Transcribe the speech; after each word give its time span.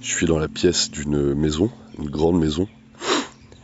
Je 0.00 0.14
suis 0.14 0.26
dans 0.26 0.38
la 0.38 0.48
pièce 0.48 0.90
d'une 0.90 1.34
maison, 1.34 1.70
une 1.98 2.08
grande 2.08 2.40
maison, 2.40 2.66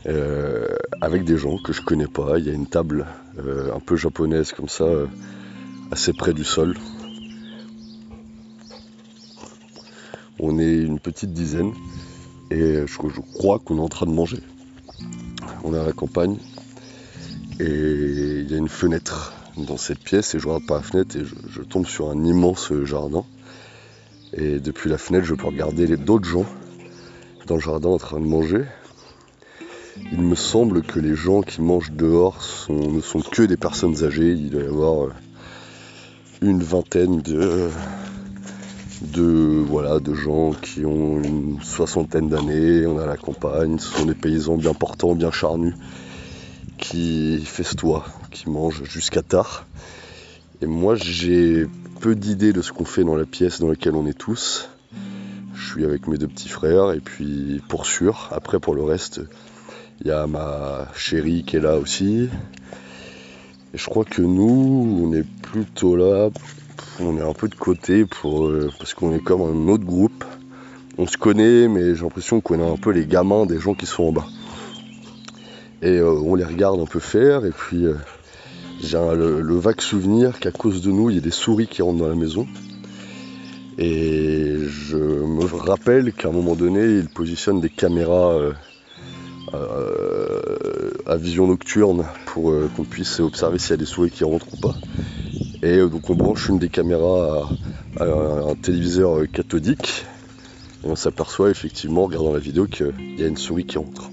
euh, 0.07 0.69
avec 1.01 1.25
des 1.25 1.39
gens 1.39 1.57
que 1.57 1.73
je 1.73 1.81
connais 1.81 2.07
pas. 2.07 2.39
Il 2.39 2.47
y 2.47 2.51
a 2.51 2.53
une 2.53 2.67
table 2.67 3.07
euh, 3.39 3.75
un 3.75 3.81
peu 3.81 3.97
japonaise 3.97 4.53
comme 4.53 4.69
ça, 4.69 4.85
euh, 4.85 5.07
assez 5.91 6.13
près 6.13 6.35
du 6.35 6.45
sol. 6.45 6.77
On 10.39 10.59
est 10.59 10.77
une 10.83 11.01
petite 11.01 11.33
dizaine 11.33 11.73
et 12.51 12.87
je, 12.87 13.21
crois 13.33 13.59
qu'on 13.59 13.79
est 13.79 13.81
en 13.81 13.89
train 13.89 14.05
de 14.05 14.13
manger. 14.13 14.41
On 15.65 15.73
est 15.73 15.79
à 15.79 15.85
la 15.85 15.93
campagne 15.93 16.37
et 17.61 17.65
il 17.65 18.51
y 18.51 18.55
a 18.55 18.59
une 18.59 18.69
fenêtre 18.69 19.33
dans 19.57 19.79
cette 19.79 20.01
pièce 20.01 20.35
et 20.35 20.39
je 20.39 20.47
regarde 20.47 20.67
par 20.67 20.77
la 20.77 20.83
fenêtre 20.83 21.17
et 21.17 21.25
je 21.25 21.63
tombe 21.63 21.87
sur 21.87 22.11
un 22.11 22.23
immense 22.25 22.75
jardin. 22.85 23.25
Et 24.39 24.59
depuis 24.61 24.91
la 24.91 24.99
fenêtre, 24.99 25.25
je 25.25 25.35
peux 25.35 25.47
regarder 25.47 25.97
d'autres 25.97 26.29
gens 26.29 26.45
dans 27.47 27.55
le 27.55 27.61
jardin 27.61 27.89
en 27.89 27.99
train 27.99 28.21
de 28.21 28.27
manger. 28.27 28.65
Il 30.13 30.21
me 30.21 30.35
semble 30.35 30.83
que 30.83 31.01
les 31.01 31.15
gens 31.15 31.41
qui 31.41 31.63
mangent 31.63 31.93
dehors 31.93 32.43
sont- 32.43 32.93
ne 32.93 33.01
sont 33.01 33.21
que 33.21 33.43
des 33.43 33.57
personnes 33.57 34.05
âgées. 34.05 34.33
Il 34.33 34.51
doit 34.51 34.63
y 34.63 34.67
avoir 34.67 35.05
euh, 35.07 35.13
une 36.43 36.63
vingtaine 36.63 37.23
de, 37.23 37.71
de, 39.01 39.65
voilà, 39.67 40.01
de 40.01 40.13
gens 40.15 40.53
qui 40.53 40.85
ont 40.85 41.23
une 41.23 41.59
soixantaine 41.63 42.29
d'années. 42.29 42.87
On 42.87 42.99
à 42.99 43.07
la 43.07 43.17
campagne. 43.17 43.79
Ce 43.79 43.89
sont 43.97 44.05
des 44.05 44.15
paysans 44.15 44.57
bien 44.59 44.75
portants, 44.75 45.15
bien 45.15 45.31
charnus, 45.31 45.75
qui 46.77 47.41
festoient, 47.47 48.05
qui 48.31 48.51
mangent 48.51 48.85
jusqu'à 48.85 49.23
tard. 49.23 49.67
Et 50.61 50.67
moi, 50.67 50.95
j'ai 50.95 51.67
peu 52.01 52.15
d'idées 52.15 52.53
de 52.53 52.63
ce 52.63 52.73
qu'on 52.73 52.85
fait 52.85 53.05
dans 53.05 53.17
la 53.17 53.25
pièce 53.25 53.61
dans 53.61 53.69
laquelle 53.69 53.95
on 53.95 54.07
est 54.07 54.17
tous. 54.17 54.69
Je 55.55 55.67
suis 55.73 55.85
avec 55.85 56.07
mes 56.07 56.19
deux 56.19 56.29
petits 56.29 56.49
frères 56.49 56.93
et 56.93 57.01
puis 57.01 57.63
pour 57.69 57.87
sûr, 57.87 58.29
après 58.33 58.61
pour 58.61 58.75
le 58.75 58.83
reste, 58.83 59.21
il 60.01 60.09
y 60.09 60.11
a 60.11 60.27
ma 60.27 60.89
chérie 60.95 61.45
qui 61.45 61.57
est 61.57 61.61
là 61.61 61.79
aussi. 61.79 62.29
Et 63.75 63.79
je 63.79 63.87
crois 63.87 64.05
que 64.05 64.23
nous, 64.23 65.03
on 65.05 65.13
est 65.13 65.27
plutôt 65.43 65.97
là, 65.97 66.31
on 67.01 67.17
est 67.17 67.23
un 67.23 67.33
peu 67.33 67.49
de 67.49 67.55
côté 67.55 68.05
pour, 68.05 68.47
euh, 68.47 68.71
parce 68.79 68.95
qu'on 68.95 69.15
est 69.15 69.23
comme 69.23 69.43
un 69.43 69.69
autre 69.69 69.85
groupe. 69.85 70.25
On 70.99 71.07
se 71.07 71.17
connaît, 71.17 71.69
mais 71.69 71.95
j'ai 71.95 72.03
l'impression 72.03 72.41
qu'on 72.41 72.59
est 72.61 72.71
un 72.71 72.77
peu 72.77 72.91
les 72.91 73.07
gamins 73.07 73.45
des 73.47 73.59
gens 73.59 73.75
qui 73.75 73.87
sont 73.87 74.05
en 74.05 74.13
bas. 74.13 74.27
Et 75.83 75.99
euh, 75.99 76.11
on 76.11 76.35
les 76.35 76.45
regarde 76.45 76.81
un 76.81 76.87
peu 76.87 77.01
faire 77.01 77.45
et 77.45 77.51
puis 77.51 77.87
euh, 77.87 77.95
j'ai 78.81 78.97
un- 78.97 79.15
le, 79.15 79.57
vague 79.57 79.81
souvenir 79.81 80.39
qu'à 80.39 80.53
cause 80.53 80.83
de 80.83 80.91
nous, 80.91 81.11
il 81.11 81.17
y 81.17 81.19
a 81.19 81.23
des 81.23 81.31
souris 81.31 81.67
qui 81.67 81.83
rentrent 81.83 81.99
dans 81.99 82.09
la 82.09 82.15
maison. 82.15 82.47
Et 83.79 84.57
je 84.69 84.97
me 84.97 85.45
rappelle 85.45 86.13
qu'à 86.13 86.29
un 86.29 86.33
moment 86.33 86.55
donné, 86.55 86.83
ils 86.85 87.09
positionnent 87.09 87.61
des 87.61 87.69
caméras 87.69 88.33
euh, 88.33 88.53
euh, 89.55 90.91
à 91.07 91.17
vision 91.17 91.47
nocturne 91.47 92.07
pour 92.27 92.51
euh, 92.51 92.71
qu'on 92.75 92.85
puisse 92.85 93.21
observer 93.21 93.59
s'il 93.59 93.71
y 93.71 93.75
a 93.75 93.77
des 93.77 93.85
souris 93.85 94.11
qui 94.11 94.25
rentrent 94.25 94.49
ou 94.53 94.57
pas. 94.57 94.77
Et 95.63 95.79
donc 95.79 96.09
on 96.11 96.15
branche 96.15 96.49
une 96.49 96.59
des 96.59 96.69
caméras 96.69 97.51
à, 97.99 98.05
à 98.05 98.07
un 98.51 98.55
téléviseur 98.55 99.31
cathodique. 99.31 100.07
Et 100.85 100.89
on 100.89 100.97
s'aperçoit 100.97 101.51
effectivement, 101.51 102.05
en 102.05 102.07
regardant 102.07 102.33
la 102.33 102.39
vidéo, 102.39 102.67
qu'il 102.67 102.93
y 103.19 103.25
a 103.25 103.27
une 103.27 103.37
souris 103.37 103.65
qui 103.65 103.79
rentre. 103.79 104.11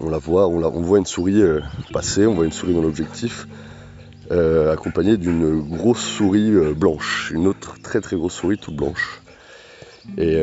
On 0.00 0.10
la 0.10 0.18
voit, 0.18 0.46
on, 0.46 0.80
voit 0.80 0.98
une 0.98 1.06
souris 1.06 1.42
euh, 1.42 1.60
passer, 1.92 2.24
on 2.24 2.34
voit 2.34 2.44
une 2.44 2.52
souris 2.52 2.72
dans 2.72 2.82
l'objectif, 2.82 3.48
euh, 4.30 4.72
accompagnée 4.72 5.16
d'une 5.16 5.60
grosse 5.60 6.00
souris 6.02 6.52
euh, 6.52 6.72
blanche, 6.72 7.32
une 7.34 7.48
autre 7.48 7.74
très 7.82 8.00
très 8.00 8.14
grosse 8.14 8.34
souris 8.34 8.58
toute 8.58 8.76
blanche. 8.76 9.22
Et 10.16 10.40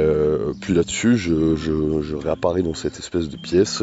puis 0.62 0.76
là-dessus, 0.76 1.18
je, 1.18 2.16
réapparais 2.16 2.62
dans 2.62 2.76
cette 2.76 3.00
espèce 3.00 3.30
de 3.30 3.38
pièce 3.38 3.82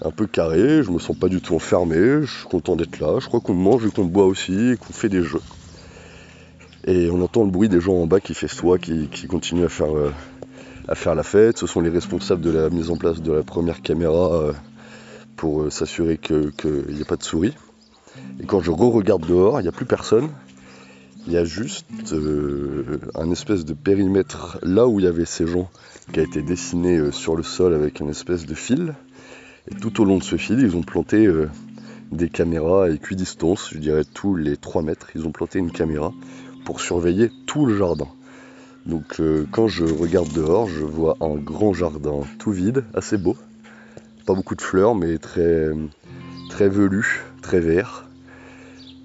un 0.00 0.12
peu 0.12 0.28
carrée, 0.28 0.84
je 0.84 0.92
me 0.92 1.00
sens 1.00 1.18
pas 1.18 1.28
du 1.28 1.40
tout 1.40 1.56
enfermé, 1.56 2.22
je 2.22 2.32
suis 2.32 2.46
content 2.46 2.76
d'être 2.76 3.00
là, 3.00 3.18
je 3.18 3.26
crois 3.26 3.40
qu'on 3.40 3.54
mange 3.54 3.84
et 3.84 3.90
qu'on 3.90 4.04
boit 4.04 4.26
aussi, 4.26 4.76
qu'on 4.78 4.92
fait 4.92 5.08
des 5.08 5.24
jeux. 5.24 5.40
Et 6.86 7.10
on 7.10 7.20
entend 7.20 7.42
le 7.42 7.50
bruit 7.50 7.68
des 7.68 7.80
gens 7.80 7.94
en 7.94 8.06
bas 8.06 8.20
qui 8.20 8.32
festoient, 8.32 8.78
qui, 8.78 9.08
qui 9.08 9.26
continuent 9.26 9.64
à 9.64 9.68
faire, 9.68 9.90
à 10.88 10.94
faire 10.94 11.14
la 11.14 11.22
fête. 11.22 11.58
Ce 11.58 11.66
sont 11.66 11.80
les 11.80 11.90
responsables 11.90 12.40
de 12.40 12.50
la 12.50 12.70
mise 12.70 12.90
en 12.90 12.96
place 12.96 13.20
de 13.20 13.32
la 13.32 13.42
première 13.42 13.82
caméra 13.82 14.34
euh, 14.34 14.52
pour 15.36 15.62
euh, 15.62 15.70
s'assurer 15.70 16.18
qu'il 16.18 16.52
n'y 16.88 17.00
ait 17.00 17.04
pas 17.04 17.16
de 17.16 17.22
souris. 17.22 17.54
Et 18.40 18.46
quand 18.46 18.60
je 18.60 18.70
re-regarde 18.70 19.26
dehors, 19.26 19.60
il 19.60 19.64
n'y 19.64 19.68
a 19.68 19.72
plus 19.72 19.86
personne. 19.86 20.28
Il 21.26 21.32
y 21.32 21.36
a 21.36 21.44
juste 21.44 22.12
euh, 22.12 23.00
un 23.14 23.30
espèce 23.30 23.64
de 23.64 23.74
périmètre 23.74 24.58
là 24.62 24.86
où 24.86 25.00
il 25.00 25.04
y 25.04 25.08
avait 25.08 25.24
ces 25.24 25.46
gens 25.46 25.68
qui 26.12 26.20
a 26.20 26.22
été 26.22 26.40
dessiné 26.40 27.10
sur 27.10 27.34
le 27.36 27.42
sol 27.42 27.74
avec 27.74 27.98
une 28.00 28.10
espèce 28.10 28.46
de 28.46 28.54
fil. 28.54 28.94
Et 29.68 29.74
tout 29.74 30.00
au 30.00 30.04
long 30.04 30.18
de 30.18 30.22
ce 30.22 30.36
fil, 30.36 30.60
ils 30.60 30.76
ont 30.76 30.82
planté 30.82 31.28
des 32.12 32.28
caméras 32.28 32.84
à 32.84 32.90
équidistance, 32.90 33.70
je 33.72 33.78
dirais 33.78 34.04
tous 34.04 34.36
les 34.36 34.56
3 34.56 34.82
mètres, 34.82 35.08
ils 35.16 35.26
ont 35.26 35.32
planté 35.32 35.58
une 35.58 35.72
caméra 35.72 36.12
pour 36.64 36.80
surveiller 36.80 37.32
tout 37.46 37.66
le 37.66 37.76
jardin. 37.76 38.06
Donc 38.86 39.20
euh, 39.20 39.46
quand 39.50 39.66
je 39.68 39.84
regarde 39.84 40.32
dehors, 40.32 40.68
je 40.68 40.84
vois 40.84 41.16
un 41.20 41.34
grand 41.34 41.72
jardin 41.72 42.20
tout 42.38 42.52
vide, 42.52 42.84
assez 42.94 43.18
beau. 43.18 43.36
Pas 44.26 44.34
beaucoup 44.34 44.54
de 44.54 44.62
fleurs, 44.62 44.94
mais 44.94 45.18
très, 45.18 45.70
très 46.50 46.68
velu, 46.68 47.24
très 47.42 47.60
vert 47.60 48.06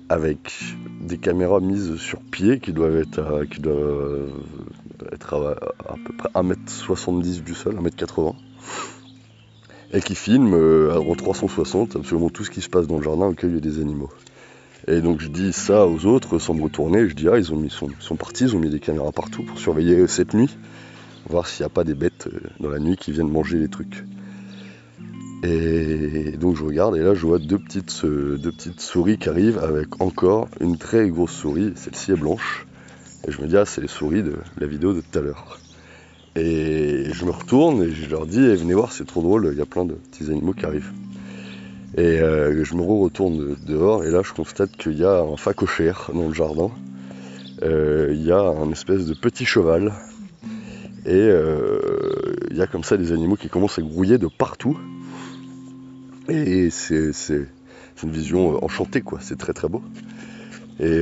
avec 0.09 0.75
des 0.99 1.17
caméras 1.17 1.61
mises 1.61 1.95
sur 1.95 2.19
pied 2.19 2.59
qui 2.59 2.73
doivent 2.73 2.97
être 2.97 3.19
à, 3.19 3.43
être 5.13 5.57
à, 5.87 5.95
peu 6.05 6.13
près 6.17 6.29
1m70 6.35 7.43
du 7.43 7.55
sol, 7.55 7.75
1m80 7.75 8.35
et 9.93 10.01
qui 10.01 10.15
filment 10.15 10.53
euh, 10.53 10.99
en 10.99 11.15
360 11.15 11.95
absolument 11.95 12.29
tout 12.29 12.43
ce 12.43 12.51
qui 12.51 12.61
se 12.61 12.69
passe 12.69 12.87
dans 12.87 12.97
le 12.97 13.03
jardin 13.03 13.27
auquel 13.27 13.51
il 13.51 13.55
y 13.55 13.57
a 13.57 13.61
des 13.61 13.79
animaux. 13.79 14.09
Et 14.87 15.01
donc 15.01 15.21
je 15.21 15.27
dis 15.27 15.53
ça 15.53 15.85
aux 15.85 16.05
autres 16.05 16.39
sans 16.39 16.55
me 16.55 16.63
retourner, 16.63 17.07
je 17.07 17.13
dis 17.13 17.27
ah 17.29 17.37
ils 17.37 17.53
ont 17.53 17.57
mis, 17.57 17.69
sont, 17.69 18.15
partis, 18.15 18.45
ils 18.45 18.55
ont 18.55 18.59
mis 18.59 18.69
des 18.69 18.79
caméras 18.79 19.11
partout 19.11 19.43
pour 19.43 19.59
surveiller 19.59 20.07
cette 20.07 20.33
nuit, 20.33 20.57
voir 21.29 21.47
s'il 21.47 21.63
n'y 21.63 21.67
a 21.67 21.69
pas 21.69 21.83
des 21.83 21.93
bêtes 21.93 22.27
euh, 22.27 22.39
dans 22.59 22.69
la 22.69 22.79
nuit 22.79 22.97
qui 22.97 23.11
viennent 23.11 23.29
manger 23.29 23.59
les 23.59 23.67
trucs. 23.67 24.05
Et 25.43 26.35
donc 26.39 26.55
je 26.55 26.63
regarde 26.63 26.95
et 26.97 27.01
là 27.01 27.13
je 27.13 27.25
vois 27.27 27.37
deux 27.37 27.59
petites, 27.59 28.05
euh, 28.05 28.37
deux 28.37 28.51
petites 28.51 28.81
souris 28.81 29.19
qui 29.19 29.29
arrivent 29.29 29.59
avec 29.59 30.01
encore 30.01 30.47
une 30.59 30.77
très 30.77 31.07
grosse 31.09 31.31
souris, 31.31 31.73
celle-ci 31.75 32.11
est 32.11 32.19
blanche. 32.19 32.65
Et 33.27 33.31
je 33.31 33.39
me 33.39 33.47
dis 33.47 33.57
ah 33.57 33.65
c'est 33.65 33.81
les 33.81 33.87
souris 33.87 34.23
de 34.23 34.35
la 34.57 34.65
vidéo 34.65 34.93
de 34.93 35.01
tout 35.01 35.19
à 35.19 35.21
l'heure. 35.21 35.59
Et 36.35 37.05
je 37.11 37.25
me 37.25 37.31
retourne 37.31 37.83
et 37.83 37.91
je 37.91 38.09
leur 38.09 38.25
dis 38.25 38.39
eh, 38.39 38.55
venez 38.55 38.73
voir 38.73 38.93
c'est 38.93 39.05
trop 39.05 39.21
drôle, 39.21 39.49
il 39.51 39.59
y 39.59 39.61
a 39.61 39.65
plein 39.67 39.85
de 39.85 39.93
petits 39.93 40.25
animaux 40.31 40.53
qui 40.53 40.65
arrivent. 40.65 40.91
Et 41.97 42.21
euh, 42.21 42.63
je 42.63 42.73
me 42.75 42.81
retourne 42.81 43.57
dehors 43.67 44.05
et 44.05 44.11
là 44.11 44.21
je 44.23 44.31
constate 44.31 44.71
qu'il 44.77 44.97
y 44.97 45.03
a 45.03 45.19
un 45.19 45.35
facochère 45.35 46.09
dans 46.13 46.27
le 46.27 46.33
jardin. 46.33 46.71
Euh, 47.63 48.09
Il 48.13 48.25
y 48.25 48.31
a 48.31 48.39
un 48.39 48.71
espèce 48.71 49.05
de 49.05 49.13
petit 49.13 49.45
cheval. 49.45 49.93
Et 51.05 51.13
euh, 51.13 51.79
il 52.49 52.57
y 52.57 52.61
a 52.61 52.67
comme 52.67 52.83
ça 52.83 52.95
des 52.95 53.11
animaux 53.11 53.35
qui 53.35 53.49
commencent 53.49 53.79
à 53.79 53.81
grouiller 53.81 54.17
de 54.17 54.27
partout. 54.27 54.77
Et 56.29 56.69
c'est 56.69 57.11
une 58.03 58.11
vision 58.11 58.63
enchantée, 58.63 59.01
quoi. 59.01 59.19
C'est 59.21 59.37
très 59.37 59.53
très 59.53 59.67
beau. 59.67 59.81
Et, 60.79 61.01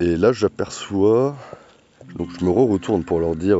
là, 0.00 0.32
j'aperçois. 0.32 1.36
Donc, 2.16 2.28
je 2.38 2.44
me 2.44 2.50
re-retourne 2.50 3.04
pour 3.04 3.20
leur 3.20 3.36
dire, 3.36 3.58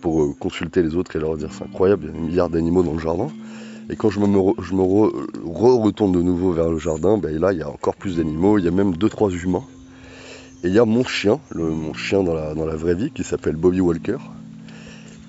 pour 0.00 0.36
consulter 0.38 0.82
les 0.82 0.96
autres 0.96 1.14
et 1.16 1.20
leur 1.20 1.36
dire 1.36 1.50
c'est 1.52 1.64
incroyable, 1.64 2.06
il 2.06 2.10
y 2.10 2.12
a 2.12 2.18
un 2.18 2.26
milliard 2.26 2.50
d'animaux 2.50 2.82
dans 2.82 2.94
le 2.94 2.98
jardin. 2.98 3.28
Et 3.90 3.96
quand 3.96 4.10
je 4.10 4.20
me, 4.20 4.38
re-retourne 4.38 6.12
de 6.12 6.22
nouveau 6.22 6.52
vers 6.52 6.70
le 6.70 6.78
jardin, 6.78 7.18
ben 7.18 7.38
là, 7.38 7.52
il 7.52 7.58
y 7.58 7.62
a 7.62 7.68
encore 7.68 7.96
plus 7.96 8.16
d'animaux. 8.16 8.58
Il 8.58 8.64
y 8.64 8.68
a 8.68 8.70
même 8.70 8.96
deux 8.96 9.08
trois 9.08 9.30
humains. 9.30 9.64
Et 10.64 10.68
il 10.68 10.74
y 10.74 10.78
a 10.78 10.84
mon 10.84 11.04
chien, 11.04 11.40
mon 11.54 11.92
chien 11.92 12.22
dans 12.22 12.34
la, 12.34 12.54
dans 12.54 12.66
la 12.66 12.76
vraie 12.76 12.94
vie, 12.94 13.10
qui 13.10 13.24
s'appelle 13.24 13.56
Bobby 13.56 13.80
Walker 13.80 14.18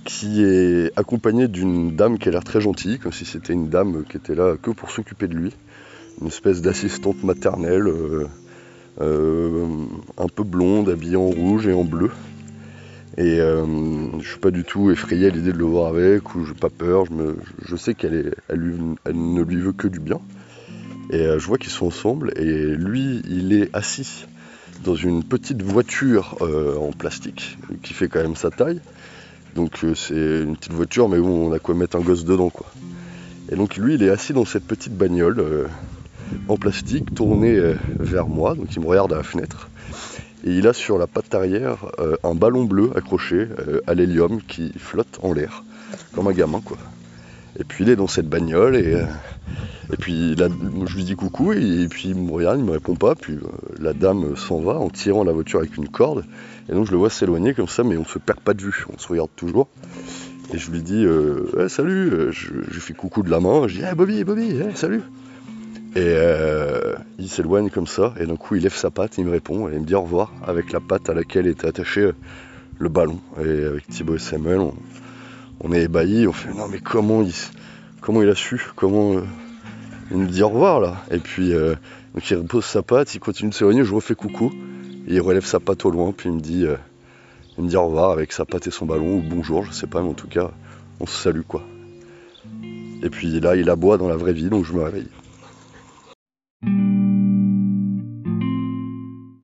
qui 0.04 0.44
est 0.44 0.92
accompagné 0.98 1.48
d'une 1.48 1.96
dame 1.96 2.18
qui 2.18 2.28
a 2.30 2.32
l'air 2.32 2.44
très 2.44 2.62
gentille, 2.62 3.00
comme 3.00 3.14
si 3.14 3.26
c'était 3.26 3.54
une 3.54 3.70
dame 3.70 4.04
qui 4.04 4.18
était 4.18 4.36
là 4.36 4.56
que 4.62 4.72
pour 4.72 4.92
s'occuper 4.92 5.28
de 5.28 5.36
lui. 5.36 5.54
Une 6.22 6.28
espèce 6.28 6.62
d'assistante 6.62 7.24
maternelle, 7.24 7.88
euh, 7.88 8.28
euh, 9.02 9.66
un 10.18 10.28
peu 10.28 10.44
blonde, 10.44 10.90
habillée 10.90 11.16
en 11.16 11.28
rouge 11.28 11.68
et 11.68 11.74
en 11.74 11.84
bleu. 11.84 12.12
Et 13.18 13.40
euh, 13.40 13.66
je 14.20 14.28
suis 14.28 14.40
pas 14.40 14.50
du 14.52 14.64
tout 14.64 14.90
effrayé 14.90 15.28
à 15.28 15.30
l'idée 15.30 15.52
de 15.54 15.58
le 15.58 15.66
voir 15.66 15.88
avec, 15.88 16.34
ou 16.34 16.46
j'ai 16.46 16.54
pas 16.54 16.70
peur. 16.70 17.06
Je, 17.06 17.14
me- 17.14 17.38
je 17.64 17.76
sais 17.76 17.94
qu'elle 17.94 18.34
elle, 18.50 18.74
elle 19.06 19.34
ne 19.34 19.42
lui 19.44 19.58
veut 19.58 19.72
que 19.74 19.88
du 19.88 20.00
bien. 20.00 20.20
Et 21.12 21.18
euh, 21.18 21.38
je 21.38 21.46
vois 21.46 21.58
qu'ils 21.58 21.72
sont 21.72 21.86
ensemble, 21.88 22.32
et 22.38 22.76
lui, 22.76 23.22
il 23.30 23.54
est 23.54 23.70
assis 23.76 24.26
dans 24.84 24.96
une 24.96 25.24
petite 25.24 25.62
voiture 25.62 26.38
euh, 26.42 26.76
en 26.78 26.92
plastique, 26.92 27.58
qui 27.84 27.94
fait 27.94 28.08
quand 28.08 28.22
même 28.22 28.36
sa 28.36 28.50
taille. 28.50 28.80
Donc 29.56 29.86
c'est 29.96 30.42
une 30.42 30.58
petite 30.58 30.74
voiture, 30.74 31.08
mais 31.08 31.20
bon, 31.20 31.50
on 31.50 31.54
a 31.54 31.60
quoi 31.60 31.76
mettre 31.76 31.98
un 31.98 32.02
gosse 32.02 32.26
dedans, 32.26 32.50
quoi. 32.50 32.66
Et 33.52 33.56
donc 33.56 33.78
lui, 33.78 33.94
il 33.94 34.02
est 34.04 34.10
assis 34.10 34.34
dans 34.34 34.46
cette 34.46 34.66
petite 34.66 34.98
bagnole 34.98 35.68
en 36.48 36.58
plastique, 36.58 37.14
tournée 37.14 37.76
vers 38.00 38.28
moi, 38.28 38.56
donc 38.56 38.76
il 38.76 38.82
me 38.82 38.88
regarde 38.88 39.14
à 39.14 39.18
la 39.18 39.24
fenêtre. 39.24 39.70
Et 40.46 40.52
il 40.52 40.68
a 40.68 40.74
sur 40.74 40.98
la 40.98 41.08
patte 41.08 41.34
arrière 41.34 41.86
euh, 42.00 42.18
un 42.24 42.36
ballon 42.36 42.66
bleu 42.66 42.92
accroché 42.96 43.48
euh, 43.68 43.80
à 43.88 43.94
l'hélium 43.94 44.42
qui 44.42 44.74
flotte 44.78 45.20
en 45.22 45.32
l'air, 45.32 45.64
comme 46.14 46.28
un 46.28 46.34
gamin 46.34 46.60
quoi. 46.60 46.78
Et 47.58 47.64
puis 47.64 47.86
il 47.86 47.90
est 47.90 47.96
dans 47.96 48.08
cette 48.08 48.28
bagnole 48.28 48.76
et, 48.76 48.94
euh, 48.96 49.06
puis 50.00 50.36
là, 50.36 50.50
je 50.86 50.96
lui 50.96 51.04
dis 51.04 51.16
coucou 51.16 51.54
et, 51.54 51.88
puis 51.88 52.10
il 52.10 52.16
me 52.16 52.32
regarde, 52.32 52.60
il 52.60 52.66
me 52.66 52.72
répond 52.72 52.96
pas. 52.96 53.16
Puis 53.16 53.38
la 53.80 53.94
dame 53.94 54.36
s'en 54.36 54.60
va 54.60 54.74
en 54.74 54.90
tirant 54.90 55.24
la 55.24 55.32
voiture 55.32 55.60
avec 55.60 55.78
une 55.78 55.88
corde. 55.88 56.26
Et 56.68 56.74
donc 56.74 56.88
je 56.88 56.92
le 56.92 56.98
vois 56.98 57.10
s'éloigner 57.10 57.54
comme 57.54 57.68
ça, 57.68 57.84
mais 57.84 57.96
on 57.96 58.06
se 58.06 58.18
perd 58.18 58.40
pas 58.40 58.54
de 58.54 58.64
vue, 58.64 58.86
on 58.94 58.98
se 58.98 59.08
regarde 59.08 59.30
toujours. 59.36 59.68
Et 60.54 60.58
je 60.58 60.72
lui 60.72 60.82
dis 60.82 61.06
eh, 61.06 61.70
salut, 61.70 62.32
je, 62.32 62.52
lui 62.54 62.82
fais 62.82 62.94
coucou 62.94 63.24
de 63.24 63.30
la 63.30 63.40
main, 63.40 63.68
je 63.68 63.76
dis 63.78 63.84
hey, 63.84 63.94
Bobby, 63.96 64.24
Bobby, 64.24 64.58
salut. 64.76 65.04
Et 65.96 66.16
il 67.24 67.30
s'éloigne 67.30 67.70
comme 67.70 67.88
ça, 67.88 68.14
et 68.20 68.26
d'un 68.26 68.36
coup 68.36 68.56
il 68.56 68.64
lève 68.64 68.76
sa 68.76 68.92
patte, 68.92 69.18
il 69.18 69.26
me 69.26 69.32
répond, 69.32 69.70
et 69.70 69.74
il 69.74 69.80
me 69.80 69.86
dit 69.86 69.96
au 69.96 70.02
revoir 70.02 70.32
avec 70.46 70.72
la 70.72 70.82
patte 70.82 71.10
à 71.10 71.14
laquelle 71.14 71.48
était 71.48 71.68
attaché 71.68 72.12
le 72.78 72.90
ballon. 72.90 73.20
Et 73.40 73.64
avec 73.64 73.88
Thibaut 73.88 74.16
et 74.16 74.20
Samuel, 74.20 74.60
on, 75.62 75.72
est 75.72 75.84
ébahis, 75.84 76.28
on 76.28 76.34
fait 76.34 76.54
non 76.54 76.68
mais 76.68 76.80
comment 76.80 77.22
il, 77.22 77.34
comment 78.02 78.22
il 78.22 78.30
a 78.30 78.36
su, 78.36 78.62
comment 78.76 79.14
euh, 79.14 79.22
il 80.12 80.18
nous 80.18 80.28
dit 80.28 80.44
au 80.44 80.50
revoir 80.50 80.82
là. 80.82 80.98
Et 81.12 81.20
puis 81.20 81.54
euh, 81.54 81.76
il 82.30 82.36
repose 82.36 82.66
sa 82.66 82.84
patte, 82.84 83.16
il 83.16 83.20
continue 83.20 83.52
de 83.52 83.56
s'éloigner, 83.56 83.86
je 83.86 83.94
refais 83.94 84.16
coucou, 84.16 84.52
il 85.08 85.22
relève 85.22 85.46
sa 85.46 85.62
patte 85.62 85.86
au 85.86 85.92
loin, 85.92 86.12
puis 86.12 86.30
il 86.30 86.36
me 86.36 86.42
dit, 86.42 86.66
il 87.58 87.64
me 87.64 87.70
dit 87.70 87.78
au 87.78 87.86
revoir 87.86 88.12
avec 88.12 88.34
sa 88.34 88.44
patte 88.44 88.68
et 88.68 88.72
son 88.72 88.86
ballon, 88.86 89.18
ou 89.18 89.24
bonjour, 89.26 89.64
je 89.64 89.72
sais 89.72 89.88
pas, 89.88 90.02
mais 90.02 90.10
en 90.10 90.14
tout 90.14 90.28
cas 90.28 90.52
on 91.00 91.06
se 91.06 91.16
salue 91.24 91.44
quoi. 91.48 91.64
Et 93.02 93.10
puis 93.10 93.40
là 93.40 93.56
il 93.56 93.70
aboie 93.70 93.98
dans 93.98 94.10
la 94.10 94.18
vraie 94.18 94.34
vie, 94.34 94.50
donc 94.50 94.66
je 94.66 94.74
me 94.74 94.84
réveille. 94.84 95.08